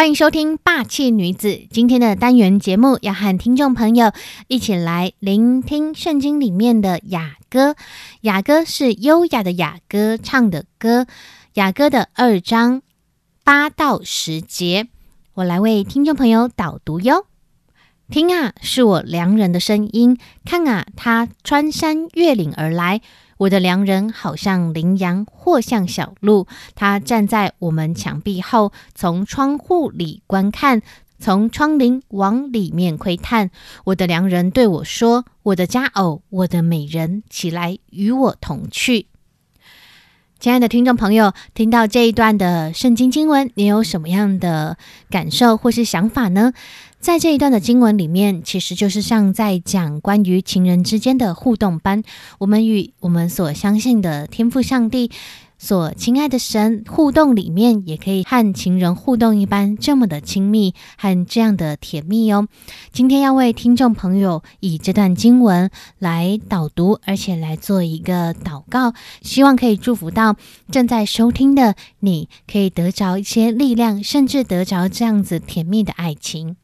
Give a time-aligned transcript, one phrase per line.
[0.00, 4.12] 欢迎收听《霸气女子》今天的单元节目，要和听众朋友
[4.48, 7.76] 一起来聆听圣经里面的雅歌。
[8.22, 11.06] 雅歌是优雅的雅歌唱的歌，
[11.52, 12.80] 雅歌的二章
[13.44, 14.88] 八到十节，
[15.34, 17.26] 我来为听众朋友导读哟。
[18.08, 23.02] 听啊，是我良人的声音；看啊，他穿山越岭而来。
[23.40, 26.46] 我的良人好像羚羊，或像小鹿。
[26.74, 30.82] 他站在我们墙壁后，从窗户里观看，
[31.18, 33.50] 从窗棂往里面窥探。
[33.84, 39.06] 我的良人对我说：“我的佳偶，我的美人，起来与我同去。”
[40.40, 44.78] 亲爱的听众朋友，听到这一段的圣经经文，你有什么样的
[45.10, 46.54] 感受或是想法呢？
[46.98, 52.02] 在这一段的经文里面，其实就是像在讲关于情人之间的互动般，
[52.38, 55.10] 我们与我们所相信的天赋上帝、
[55.62, 62.48] 所亲爱的神互动里面，也可以和情人互动一般，这么的亲密和这样的甜蜜哦。
[62.92, 70.34] 今天要为听众朋友以这段经文来导读，而且来做一个祷告，希望可以祝福到
[70.70, 76.56] 正在收听的你，可以得着一些力量，甚至得着这样子甜蜜的爱情。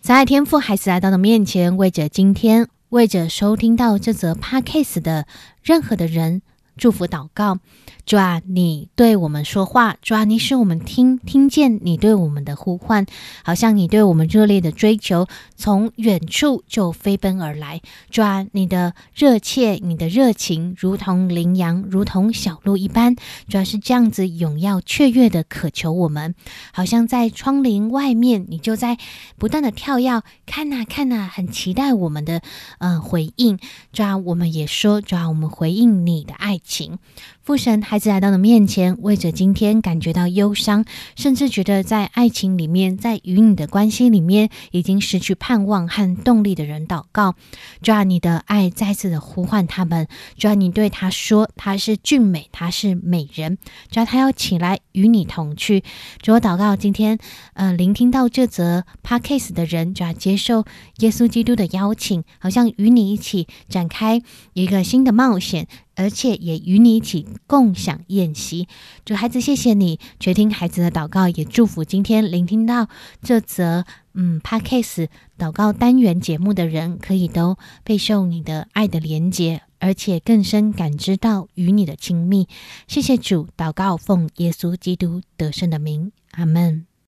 [0.00, 5.26] 在天父孩子来到的面前，为着今天，为着收听到这则 podcast 的
[5.64, 6.42] 任何的人。
[6.76, 7.58] 祝福祷告，
[8.04, 13.06] 主啊，你对我们说话，主啊，你使我们听听见你对我们的呼唤，
[13.44, 17.80] 好像你对我们热烈的追求，从远处就飞奔而来。
[18.10, 23.14] 主啊，你的热切，你的热情，如同羚羊，如同小鹿一般，
[23.48, 26.34] 主要是这样子踊跃雀跃的渴求我们，
[26.72, 28.98] 好像在窗棂外面，你就在
[29.38, 32.42] 不断的跳跃，看呐看呐，很期待我们的
[32.78, 33.58] 嗯回应。
[33.92, 36.60] 主啊，我们也说，主啊，我们回应你的爱。
[36.64, 36.98] 情
[37.42, 40.84] 父神，孩子来到了面前，为着今天感觉到忧伤，
[41.14, 47.34] 甚至觉得在爱情里面，在与你的关系里面已经失去盼望和动力的人祷告，
[47.82, 53.58] 主啊，你的爱再次的呼唤他们，主啊，你对他说，他是俊美，他是美人，
[53.90, 55.84] 主啊，他要起来与你同去。
[56.22, 57.18] 主我祷告，今天
[57.52, 60.64] 呃，聆听到这则 podcast 的人，就要接受
[61.00, 64.22] 耶稣基督的邀请，好像与你一起展开
[64.54, 65.68] 一个新的冒险。
[65.96, 68.68] 而且也与你一起共享宴席，
[69.04, 72.88] 主孩子，谢谢你垂听孩子的祷告，也祝福今天聆听到
[73.22, 82.48] 这则嗯 p a d k a s 祷告单元节目的人，可以都备受你的爱的连接，而且更深感知到与你的亲密。
[82.86, 86.93] 谢谢主，祷告奉耶稣基督得胜的名，阿门。